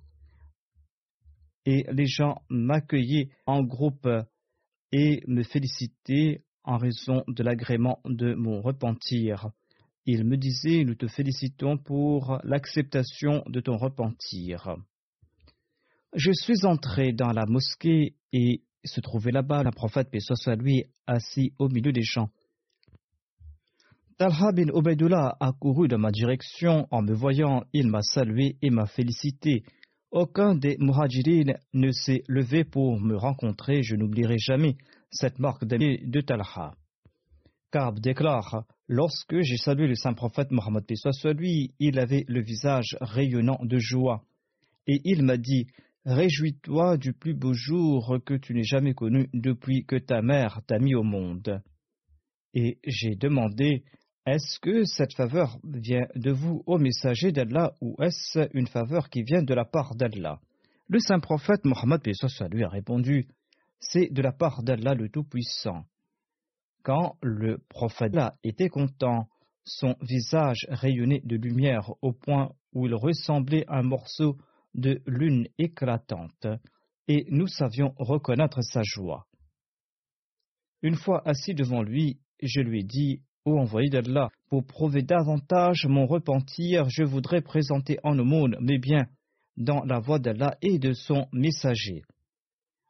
[1.65, 4.07] Et les gens m'accueillaient en groupe
[4.91, 9.49] et me félicitaient en raison de l'agrément de mon repentir.
[10.05, 14.75] Ils me disaient Nous te félicitons pour l'acceptation de ton repentir.
[16.13, 20.85] Je suis entré dans la mosquée et se trouvait là-bas la prophète, paix soit lui,
[21.07, 22.29] assis au milieu des champs.
[24.17, 24.67] Talha bin
[25.39, 26.87] a couru dans ma direction.
[26.91, 29.63] En me voyant, il m'a salué et m'a félicité.
[30.11, 33.81] Aucun des muhajirin ne s'est levé pour me rencontrer.
[33.81, 34.75] Je n'oublierai jamais
[35.09, 36.75] cette marque d'amitié de Talha.
[37.71, 42.97] Karb déclare Lorsque j'ai salué le saint prophète Mohammed, soit lui, il avait le visage
[42.99, 44.21] rayonnant de joie.
[44.85, 45.65] Et il m'a dit
[46.05, 50.79] Réjouis-toi du plus beau jour que tu n'aies jamais connu depuis que ta mère t'a
[50.79, 51.61] mis au monde.
[52.55, 53.83] Et j'ai demandé
[54.25, 59.21] Est-ce que cette faveur vient de vous, ô messager d'Allah, ou est-ce une faveur qui
[59.21, 60.39] vient de la part d'Allah?
[60.87, 62.01] Le saint prophète Mohammed
[62.51, 63.27] lui a répondu
[63.79, 65.85] C'est de la part d'Allah le Tout-Puissant.
[66.81, 69.27] Quand le prophète était content,
[69.65, 74.35] son visage rayonnait de lumière au point où il ressemblait à un morceau
[74.73, 76.47] de lune éclatante,
[77.07, 79.27] et nous savions reconnaître sa joie.
[80.81, 85.85] Une fois assis devant lui, je lui ai dit Ô envoyé d'Allah, pour prouver davantage
[85.87, 89.07] mon repentir, je voudrais présenter en aumône mes biens
[89.57, 92.03] dans la voie d'Allah et de son messager.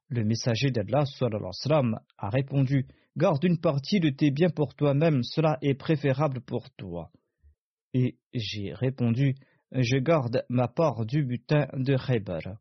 [0.10, 1.06] Le messager d'Allah
[2.17, 2.86] a répondu
[3.17, 7.12] Garde une partie de tes biens pour toi-même, cela est préférable pour toi.
[7.94, 9.36] Et j'ai répondu
[9.74, 12.58] Je garde ma part du butin de Khaybar.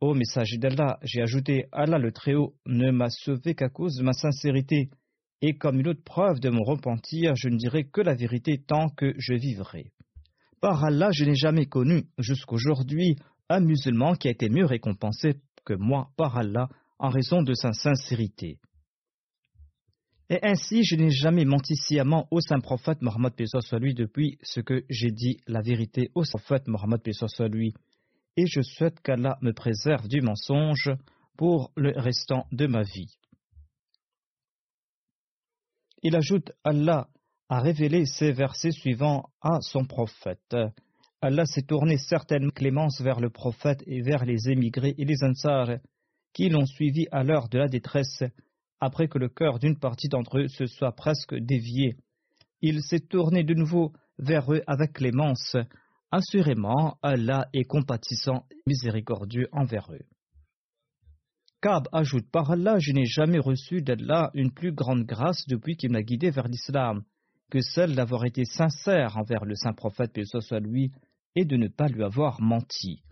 [0.00, 4.14] Ô messager d'Allah, j'ai ajouté Allah le Très-Haut ne m'a sauvé qu'à cause de ma
[4.14, 4.88] sincérité,
[5.42, 8.88] et comme une autre preuve de mon repentir, je ne dirai que la vérité tant
[8.88, 9.92] que je vivrai.
[10.62, 13.16] Par Allah, je n'ai jamais connu, jusqu'aujourd'hui,
[13.50, 15.34] un musulman qui a été mieux récompensé
[15.66, 18.58] que moi par Allah en raison de sa sincérité.
[20.28, 24.60] Et ainsi, je n'ai jamais menti sciemment au saint prophète Mohammed soit lui depuis ce
[24.60, 27.74] que j'ai dit la vérité au saint prophète Mohammed soit lui.
[28.36, 30.90] Et je souhaite qu'Allah me préserve du mensonge
[31.36, 33.16] pour le restant de ma vie.
[36.02, 37.08] Il ajoute Allah
[37.48, 40.56] a révélé ces versets suivants à son prophète.
[41.22, 45.78] Allah s'est tourné certaines clémences vers le prophète et vers les émigrés et les ansars
[46.32, 48.22] qui l'ont suivi à l'heure de la détresse,
[48.80, 51.96] après que le cœur d'une partie d'entre eux se soit presque dévié.
[52.60, 55.56] Il s'est tourné de nouveau vers eux avec clémence.
[56.10, 60.06] Assurément, Allah est compatissant et miséricordieux envers eux.
[61.60, 65.90] Kab ajoute Par Allah, je n'ai jamais reçu d'Allah une plus grande grâce depuis qu'il
[65.90, 67.02] m'a guidé vers l'islam
[67.50, 70.92] que celle d'avoir été sincère envers le saint prophète, que ce soit lui,
[71.34, 73.02] et de ne pas lui avoir menti.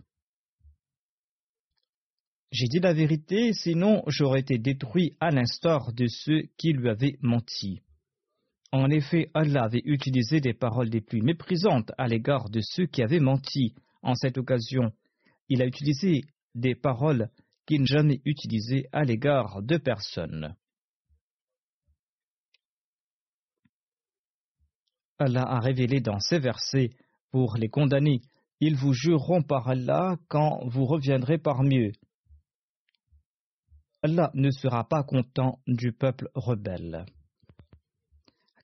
[2.51, 7.17] J'ai dit la vérité, sinon j'aurais été détruit à l'instar de ceux qui lui avaient
[7.21, 7.81] menti.
[8.71, 13.01] En effet, Allah avait utilisé des paroles les plus méprisantes à l'égard de ceux qui
[13.01, 13.73] avaient menti.
[14.01, 14.91] En cette occasion,
[15.49, 16.21] il a utilisé
[16.55, 17.29] des paroles
[17.65, 20.55] qu'il n'a jamais utilisées à l'égard de personne.
[25.17, 26.89] Allah a révélé dans ces versets
[27.31, 28.21] pour les condamnés.
[28.59, 31.91] Ils vous jureront par Allah quand vous reviendrez parmi eux.
[34.05, 37.07] Allah ne sera pas content du peuple rebelle.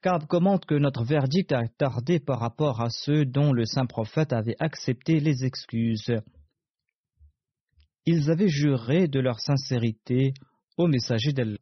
[0.03, 4.33] Kab commente que notre verdict a tardé par rapport à ceux dont le saint prophète
[4.33, 6.15] avait accepté les excuses.
[8.05, 10.35] Ils avaient juré de leur sincérité
[10.77, 11.57] au messager d'Allah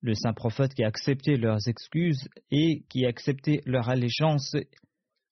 [0.00, 4.56] le saint prophète qui a accepté leurs excuses et qui a accepté leur allégeance,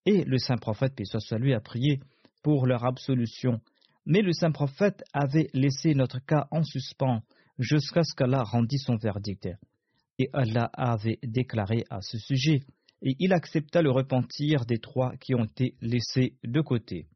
[0.05, 2.01] et le saint prophète, puis soit lui, a prié
[2.43, 3.63] pour leur absolution.
[4.05, 7.23] Mais le saint prophète avait laissé notre cas en suspens
[7.59, 9.49] jusqu'à ce qu'Allah rendit son verdict.
[10.19, 12.61] Et Allah avait déclaré à ce sujet,
[13.03, 17.07] et il accepta le repentir des trois qui ont été laissés de côté.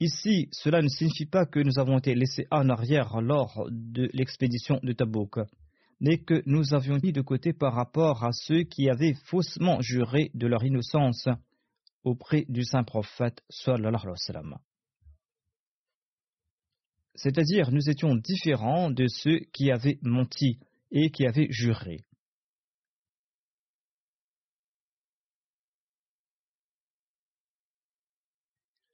[0.00, 4.80] Ici, cela ne signifie pas que nous avons été laissés en arrière lors de l'expédition
[4.82, 5.38] de Tabouk,
[6.00, 10.32] mais que nous avions mis de côté par rapport à ceux qui avaient faussement juré
[10.34, 11.28] de leur innocence
[12.02, 13.44] auprès du saint prophète
[17.14, 20.58] C'est-à-dire, nous étions différents de ceux qui avaient menti
[20.90, 22.04] et qui avaient juré.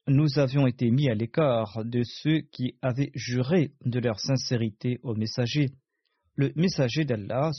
[0.09, 5.15] nous avions été mis à l'écart de ceux qui avaient juré de leur sincérité au
[5.15, 5.71] messager,
[6.35, 7.51] le messager d'Allah,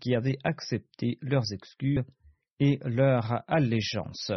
[0.00, 2.02] qui avait accepté leurs excuses
[2.58, 4.32] et leur allégeance.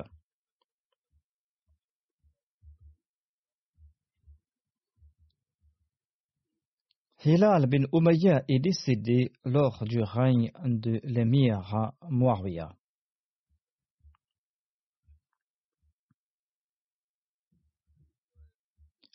[7.28, 12.72] Hilal bin Umayya est décédé lors du règne de l'émir Muawiyah.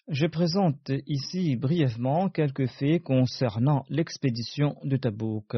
[0.08, 5.56] Je présente ici brièvement quelques faits concernant l'expédition de Tabouk,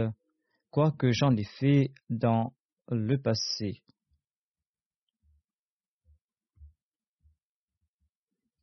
[0.70, 2.52] quoique j'en ai fait dans
[2.90, 3.80] le passé.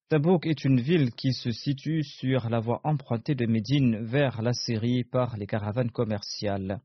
[0.10, 4.54] Tabouk est une ville qui se situe sur la voie empruntée de Médine vers la
[4.54, 6.82] Syrie par les caravanes commerciales.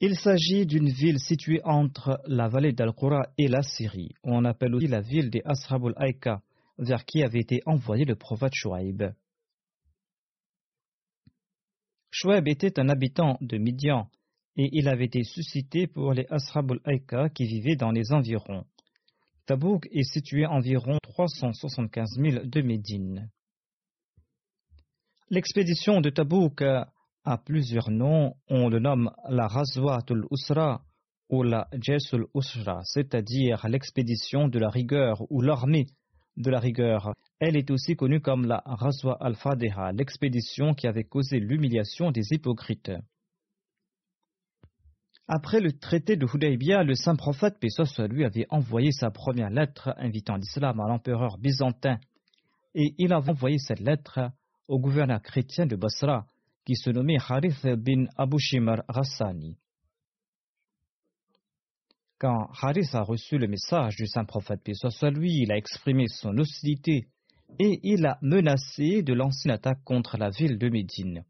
[0.00, 4.16] Il s'agit d'une ville située entre la vallée d'Al-Qura et la Syrie.
[4.24, 6.42] On appelle aussi la ville des Ashabul Aïka
[6.76, 9.12] vers qui avait été envoyé le prophète Chouaib.
[12.10, 14.10] Chouaib était un habitant de Midian
[14.56, 18.64] et il avait été suscité pour les Ashabul Aïka qui vivaient dans les environs.
[19.48, 23.30] Tabouk est situé à environ 375 000 de Médine.
[25.30, 28.34] L'expédition de Tabouk a plusieurs noms.
[28.48, 30.82] On le nomme la Razwatul Usra
[31.30, 35.86] ou la Jesul Usra, c'est-à-dire l'expédition de la rigueur ou l'armée
[36.36, 37.14] de la rigueur.
[37.40, 42.92] Elle est aussi connue comme la Raswa al-Fadiha, l'expédition qui avait causé l'humiliation des hypocrites.
[45.30, 49.92] Après le traité de Hudaybiyah, le saint prophète, soit lui, avait envoyé sa première lettre
[49.98, 51.98] invitant l'islam à l'empereur byzantin.
[52.74, 54.30] Et il avait envoyé cette lettre
[54.68, 56.24] au gouverneur chrétien de Basra,
[56.64, 59.58] qui se nommait Harith bin Abu Shimar Rassani.
[62.18, 66.36] Quand Harith a reçu le message du saint prophète, soit lui, il a exprimé son
[66.38, 67.06] hostilité
[67.58, 71.24] et il a menacé de lancer une attaque contre la ville de Médine.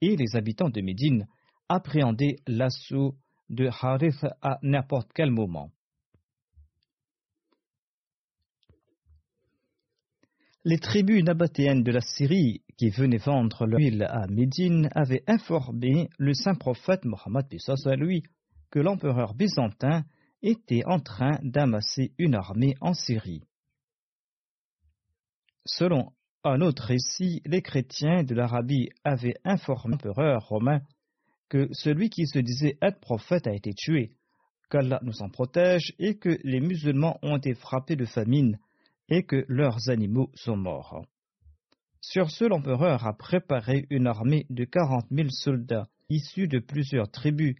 [0.00, 1.26] Et les habitants de Médine
[1.68, 3.16] appréhendaient l'assaut
[3.48, 5.70] de Harith à n'importe quel moment.
[10.66, 16.08] Les tribus nabatéennes de la Syrie qui venaient vendre leur huile à Médine avaient informé
[16.18, 17.46] le saint prophète Mohammed
[17.98, 18.22] lui
[18.70, 20.04] que l'empereur byzantin
[20.40, 23.44] était en train d'amasser une armée en Syrie.
[25.66, 26.12] Selon
[26.44, 30.80] un autre récit, les chrétiens de l'Arabie avaient informé l'empereur romain
[31.48, 34.12] que celui qui se disait être prophète a été tué,
[34.70, 38.58] qu'Allah nous en protège et que les musulmans ont été frappés de famine
[39.08, 41.04] et que leurs animaux sont morts.
[42.00, 47.56] Sur ce, l'empereur a préparé une armée de quarante mille soldats issus de plusieurs tribus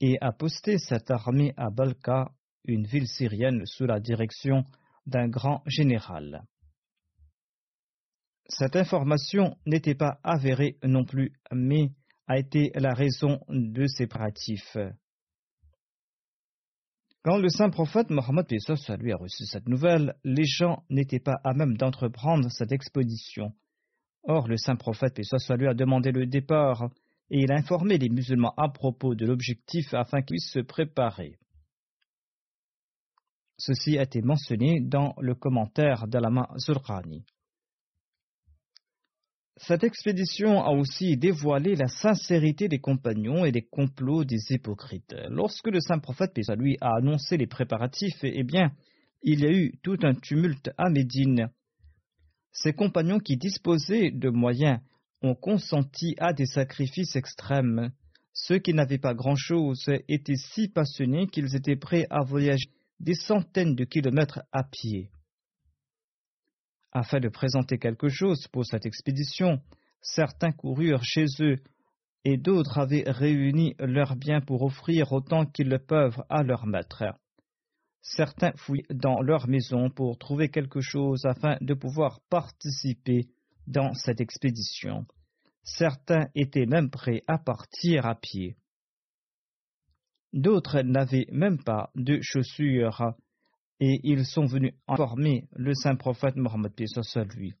[0.00, 2.32] et a posté cette armée à Balka,
[2.64, 4.64] une ville syrienne sous la direction
[5.06, 6.44] d'un grand général.
[8.48, 11.90] Cette information n'était pas avérée non plus, mais
[12.26, 14.76] a été la raison de ces pratifs.
[17.22, 18.46] Quand le saint prophète Mohammed
[18.98, 23.52] lui a reçu cette nouvelle, les gens n'étaient pas à même d'entreprendre cette expédition.
[24.24, 25.18] Or, le saint prophète
[25.56, 26.90] lui a demandé le départ
[27.30, 31.38] et il a informé les musulmans à propos de l'objectif afin qu'ils se préparer.
[33.56, 37.24] Ceci a été mentionné dans le commentaire d'Alama Zurqani.
[39.56, 45.14] Cette expédition a aussi dévoilé la sincérité des compagnons et les complots des hypocrites.
[45.28, 48.72] Lorsque le saint prophète, à lui, a annoncé les préparatifs, eh bien,
[49.22, 51.50] il y a eu tout un tumulte à Médine.
[52.52, 54.80] Ses compagnons qui disposaient de moyens
[55.22, 57.92] ont consenti à des sacrifices extrêmes.
[58.32, 63.76] Ceux qui n'avaient pas grand-chose étaient si passionnés qu'ils étaient prêts à voyager des centaines
[63.76, 65.10] de kilomètres à pied.
[66.94, 69.60] Afin de présenter quelque chose pour cette expédition,
[70.00, 71.60] certains coururent chez eux
[72.24, 77.04] et d'autres avaient réuni leurs biens pour offrir autant qu'ils le peuvent à leur maître.
[78.00, 83.28] Certains fouillent dans leur maison pour trouver quelque chose afin de pouvoir participer
[83.66, 85.04] dans cette expédition.
[85.64, 88.56] Certains étaient même prêts à partir à pied.
[90.32, 93.14] D'autres n'avaient même pas de chaussures
[93.80, 97.54] et ils sont venus informer le saint prophète Mohammed soit lui.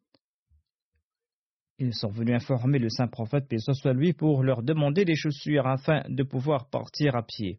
[1.78, 6.02] Ils sont venus informer le saint prophète soit lui pour leur demander des chaussures afin
[6.08, 7.58] de pouvoir partir à pied.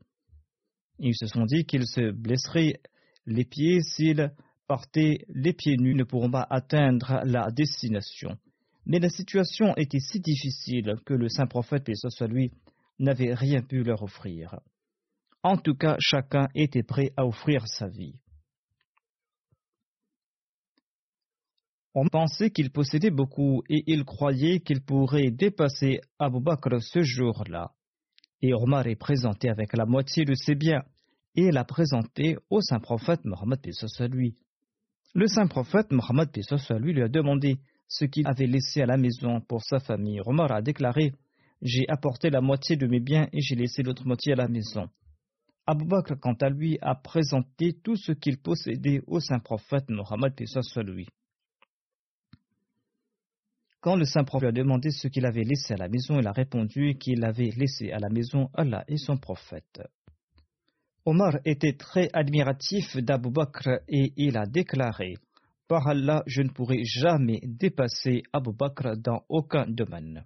[0.99, 2.79] Ils se sont dit qu'ils se blesseraient
[3.25, 4.31] les pieds s'ils
[4.67, 8.37] partaient les pieds nus, ne pourront pas atteindre la destination.
[8.85, 12.51] Mais la situation était si difficile que le saint prophète soit lui
[12.99, 14.59] n'avait rien pu leur offrir.
[15.43, 18.19] En tout cas, chacun était prêt à offrir sa vie.
[21.97, 27.71] On pensait qu'il possédait beaucoup et il croyait qu'il pourrait dépasser Abu Bakr ce jour-là.
[28.41, 30.83] Et Omar est présenté avec la moitié de ses biens
[31.35, 33.61] et l'a présenté au saint prophète Mohammed
[34.11, 34.35] lui.
[35.13, 36.29] Le saint prophète Mohammed
[36.81, 40.19] lui lui a demandé ce qu'il avait laissé à la maison pour sa famille.
[40.25, 41.13] Omar a déclaré
[41.61, 44.89] J'ai apporté la moitié de mes biens et j'ai laissé l'autre moitié à la maison.
[45.65, 50.33] Abu Bakr, quant à lui, a présenté tout ce qu'il possédait au saint prophète Mohammed
[50.83, 51.07] lui.
[53.85, 56.25] Quand le saint prophète lui a demandé ce qu'il avait laissé à la maison, il
[56.25, 59.79] a répondu qu'il avait laissé à la maison Allah et son prophète.
[61.05, 65.13] Omar était très admiratif d'Abu Bakr et il a déclaré
[65.67, 70.25] Par Allah, je ne pourrai jamais dépasser Abu Bakr dans aucun domaine.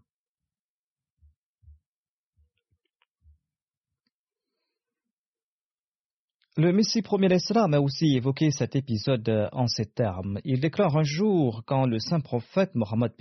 [6.60, 10.42] Le Messie premier l'Islam a aussi évoqué cet épisode en ces termes.
[10.44, 13.14] Il déclare un jour, quand le saint prophète Mohammed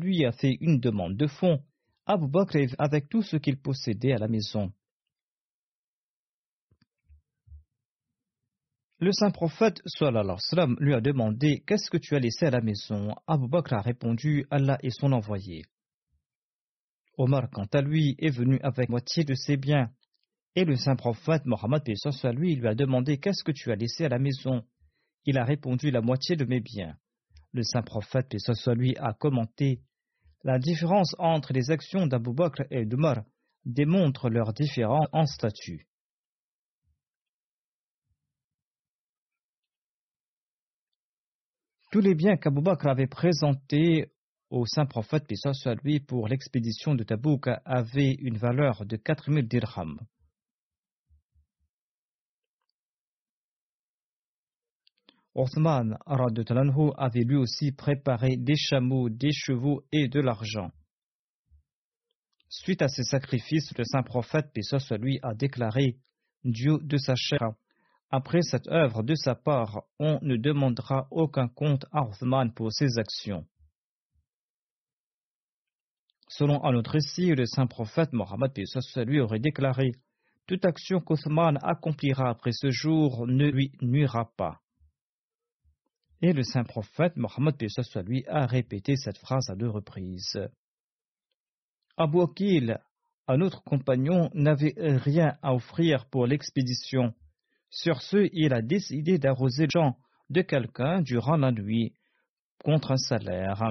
[0.00, 1.60] lui a fait une demande de fonds,
[2.06, 4.70] Abu Bakr avec tout ce qu'il possédait à la maison.
[9.00, 13.16] Le saint prophète sallam, lui a demandé Qu'est-ce que tu as laissé à la maison?
[13.26, 15.64] Abu Bakr a répondu Allah et son envoyé.
[17.18, 19.90] Omar, quant à lui, est venu avec moitié de ses biens.
[20.58, 24.06] Et le saint prophète Mohammed soit lui lui a demandé Qu'est-ce que tu as laissé
[24.06, 24.64] à la maison?
[25.26, 26.96] Il a répondu La moitié de mes biens.
[27.52, 29.82] Le saint prophète soit lui a commenté
[30.44, 33.22] La différence entre les actions d'Abu Bakr et d'Umar
[33.66, 35.86] démontre leur différence en statut.
[41.92, 44.10] Tous les biens qu'Abu Bakr avait présentés
[44.48, 49.98] au saint prophète, soit lui, pour l'expédition de Tabouk avaient une valeur de 4000 dirhams.
[55.36, 60.70] Othman avait lui aussi préparé des chameaux, des chevaux et de l'argent.
[62.48, 65.98] Suite à ces sacrifices, le saint prophète, soit lui, a déclaré
[66.42, 67.52] Dieu de sa chair.
[68.10, 72.98] Après cette œuvre de sa part, on ne demandera aucun compte à Othman pour ses
[72.98, 73.44] actions.
[76.28, 78.52] Selon un autre récit, le saint prophète Mohammed
[79.06, 79.92] lui aurait déclaré
[80.46, 84.62] Toute action qu'Othman accomplira après ce jour ne lui nuira pas.
[86.22, 87.56] Et le saint prophète Mohammed
[88.06, 90.40] lui a répété cette phrase à deux reprises.
[91.96, 92.78] Abu Akil,
[93.28, 97.14] un autre compagnon, n'avait rien à offrir pour l'expédition.
[97.70, 99.96] Sur ce, il a décidé d'arroser champ
[100.30, 101.92] de quelqu'un durant la nuit
[102.64, 103.62] contre un salaire.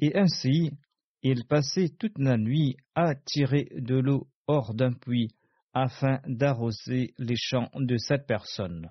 [0.00, 0.72] Et ainsi,
[1.22, 5.30] il passait toute la nuit à tirer de l'eau hors d'un puits
[5.72, 8.90] afin d'arroser les champs de cette personne.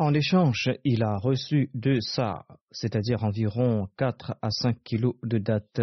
[0.00, 5.82] En échange, il a reçu deux sa, c'est-à-dire environ 4 à 5 kilos de dattes.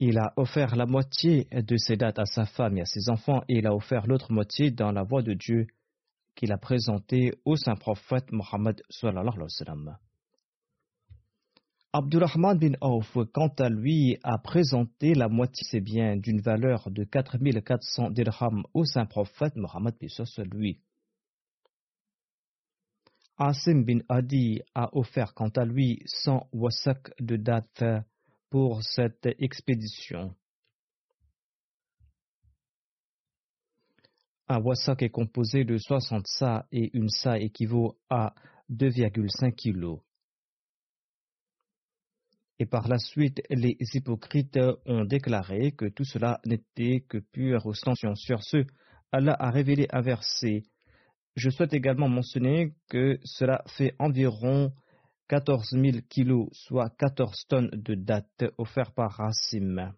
[0.00, 3.42] Il a offert la moitié de ces dates à sa femme et à ses enfants,
[3.48, 5.68] et il a offert l'autre moitié dans la voie de Dieu
[6.34, 8.82] qu'il a présentée au saint prophète Mohammed
[11.92, 16.88] Abdurrahman bin Auf, quant à lui, a présenté la moitié de ses biens d'une valeur
[16.88, 19.96] de 4400 dirhams au saint prophète Mohammed
[20.52, 20.78] lui.
[23.38, 27.82] Asim bin Adi a offert quant à lui 100 wasak de dates
[28.50, 30.32] pour cette expédition.
[34.46, 38.32] Un wasak est composé de 60 sa et une sa équivaut à
[38.70, 40.00] 2,5 kg.
[42.60, 48.14] Et par la suite, les hypocrites ont déclaré que tout cela n'était que pure ostension.
[48.14, 48.66] Sur ce,
[49.12, 50.64] Allah a révélé un verset.
[51.36, 54.74] Je souhaite également mentionner que cela fait environ
[55.28, 59.94] 14 000 kilos, soit 14 tonnes de dattes offertes par Racim.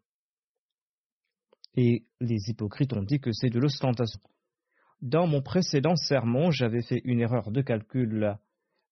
[1.75, 4.21] Et les hypocrites ont dit que c'est de l'ostentation.
[5.01, 8.37] Dans mon précédent sermon, j'avais fait une erreur de calcul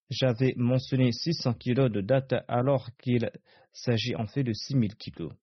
[0.09, 3.29] j'avais mentionné 600 kilos de date alors qu'il
[3.73, 5.33] s'agit en fait de 6000 kilos.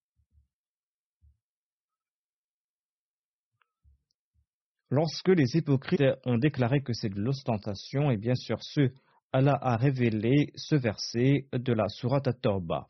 [4.91, 8.93] Lorsque les hypocrites ont déclaré que c'est de l'ostentation, et bien sûr ce,
[9.33, 12.89] Allah a révélé ce verset de la Sourate At-Tawbah.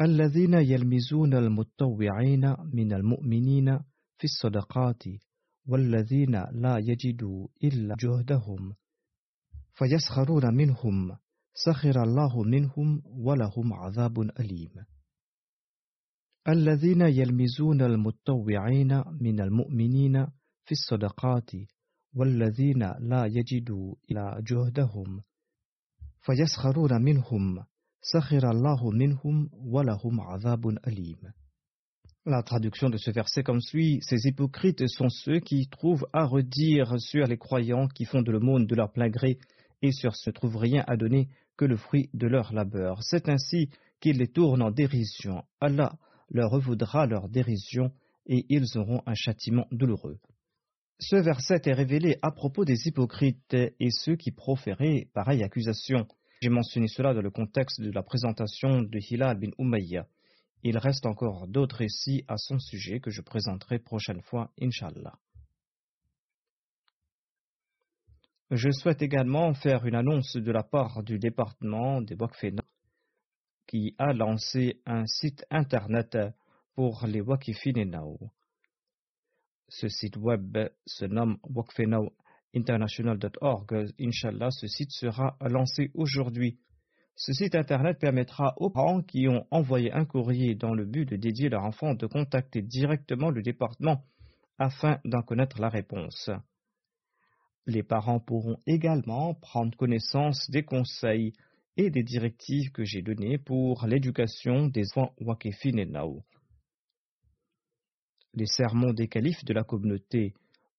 [0.00, 3.78] الذين يلمزون المتطوعين من المؤمنين
[4.18, 5.02] في الصدقات
[5.66, 8.74] والذين لا يجدوا إلا جهدهم
[9.79, 11.17] فيسخرون منهم
[11.53, 14.85] سخر الله منهم ولهم عذاب أليم.
[16.47, 20.25] الذين يلمزون المتطوعين من المؤمنين
[20.65, 21.51] في الصدقات
[22.15, 25.21] والذين لا يجدوا إلى جهدهم.
[26.21, 27.63] فيسخرون منهم
[28.01, 31.31] سخر الله منهم ولهم عذاب أليم.
[32.25, 36.99] La traduction de ce verset comme suit Ces hypocrites sont ceux qui trouvent à redire
[36.99, 39.39] sur les croyants qui font de l'aumône de leur plein gré.
[39.81, 43.03] Et sur ce trouve rien à donner que le fruit de leur labeur.
[43.03, 43.69] C'est ainsi
[43.99, 45.43] qu'ils les tournent en dérision.
[45.59, 45.97] Allah
[46.29, 47.91] leur revaudra leur dérision
[48.27, 50.19] et ils auront un châtiment douloureux.
[50.99, 56.07] Ce verset est révélé à propos des hypocrites et ceux qui proféraient pareille accusation.
[56.41, 60.07] J'ai mentionné cela dans le contexte de la présentation de Hilal bin Umayya.
[60.63, 65.17] Il reste encore d'autres récits à son sujet que je présenterai prochaine fois, Inch'Allah.
[68.51, 72.63] Je souhaite également faire une annonce de la part du département des Wakfena
[73.67, 76.17] qui a lancé un site internet
[76.73, 78.17] pour les Wakifinenao.
[79.67, 83.93] Ce site web se nomme wakfenaointernational.org.
[83.99, 86.57] Inch'Allah, ce site sera lancé aujourd'hui.
[87.15, 91.17] Ce site internet permettra aux parents qui ont envoyé un courrier dans le but de
[91.17, 94.03] dédier leur enfant de contacter directement le département
[94.57, 96.31] afin d'en connaître la réponse.
[97.69, 101.33] Les parents pourront également prendre connaissance des conseils
[101.77, 105.13] et des directives que j'ai données pour l'éducation des enfants
[105.87, 106.23] Nao.
[108.33, 110.33] Les sermons des califes de la communauté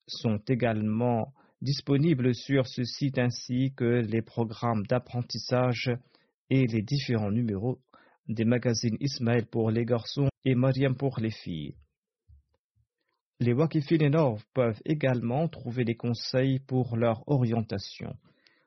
[0.09, 1.33] sont également
[1.63, 5.93] disponibles sur ce site ainsi que les programmes d'apprentissage
[6.49, 7.79] et les différents numéros
[8.27, 11.77] des magazines Ismaël pour les garçons et Mariam pour les filles.
[13.43, 14.11] Les Wakifin
[14.53, 18.15] peuvent également trouver des conseils pour leur orientation.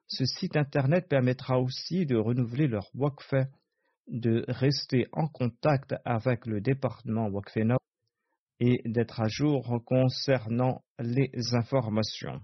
[0.08, 3.36] Ce site internet permettra aussi de renouveler leur Wakf,
[4.08, 7.78] de rester en contact avec le département Wakfenov
[8.60, 12.42] et d'être à jour concernant les informations.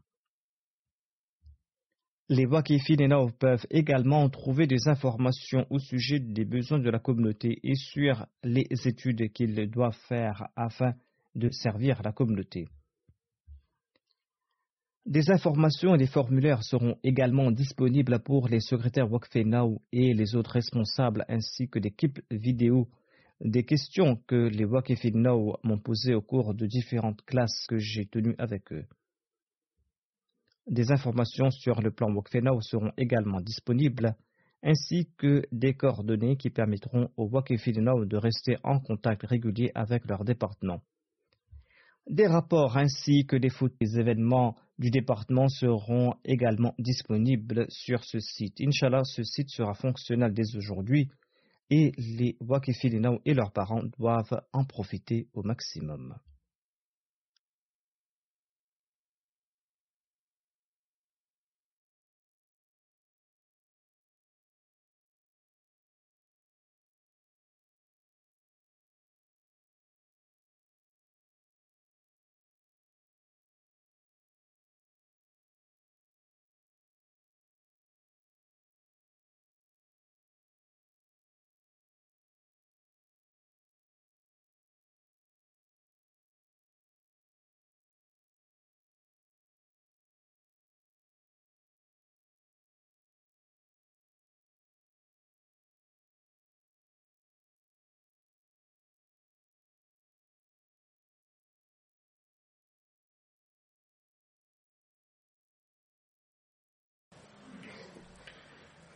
[2.30, 7.74] Les Wakifin peuvent également trouver des informations au sujet des besoins de la communauté et
[7.74, 11.09] sur les études qu'ils doivent faire afin de
[11.52, 12.68] servir la communauté.
[15.06, 20.52] Des informations et des formulaires seront également disponibles pour les secrétaires Wakfenau et les autres
[20.52, 22.88] responsables ainsi que des clips vidéo
[23.42, 28.36] des questions que les Wakfenau m'ont posées au cours de différentes classes que j'ai tenues
[28.38, 28.86] avec eux.
[30.68, 34.16] Des informations sur le plan Wakfenau seront également disponibles
[34.62, 40.26] ainsi que des coordonnées qui permettront aux Wakfenau de rester en contact régulier avec leur
[40.26, 40.82] département.
[42.10, 48.20] Des rapports ainsi que des photos des événements du département seront également disponibles sur ce
[48.20, 48.60] site.
[48.62, 51.12] Inch'Allah, ce site sera fonctionnel dès aujourd'hui
[51.70, 56.16] et les Wakifilinao et leurs parents doivent en profiter au maximum.